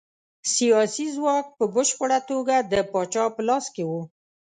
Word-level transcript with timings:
سیاسي 0.55 1.05
ځواک 1.15 1.45
په 1.57 1.65
بشپړه 1.75 2.19
توګه 2.29 2.55
د 2.71 2.73
پاچا 2.91 3.25
په 3.35 3.41
لاس 3.47 3.65
کې 3.75 3.83
و. 3.89 3.91